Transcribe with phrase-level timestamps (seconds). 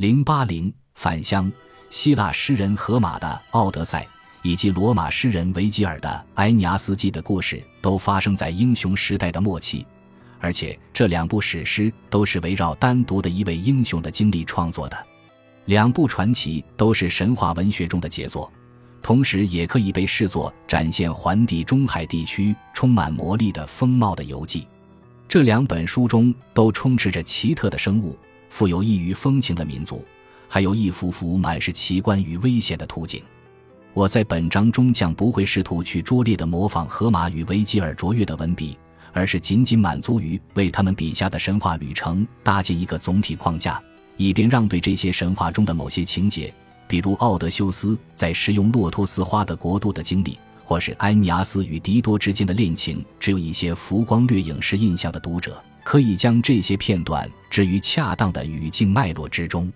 [0.00, 1.52] 零八零返乡，
[1.90, 4.02] 希腊诗人荷马的《奥德赛》
[4.40, 9.86] 以及罗马诗人维吉尔的《埃尼阿斯纪》的故事都发生在英雄时代的末期，
[10.38, 14.96] 而且这两部史诗都是围绕单独的一位英雄的经历创作的。
[15.66, 18.50] 两部传奇都是神话文学中的杰作，
[19.02, 24.66] 同时也可以被视作展现环地中海地区充满魔力的风貌的游记。
[25.28, 28.16] 这两本书中都充斥着奇特的生物。
[28.60, 30.04] 富有异域风情的民族，
[30.46, 33.22] 还有一幅幅满是奇观与危险的图景。
[33.94, 38.76] 我在本章中将不会试图去拙劣地模仿荷马与维吉尔卓越的文笔，
[39.14, 43.80] 而是仅仅满足于为他们笔下的神话旅程搭建一个总体框架，
[44.18, 46.52] 以便让对这些神话中的某些情节，
[46.86, 55.58] 比如奥德修斯在食用洛托斯花的国度的经历，或是安尼阿斯与狄多之间的恋情，只有一些浮光掠影式印象的读者。
[55.82, 59.70] 可以将这些片段置于恰当的语境脉络之中。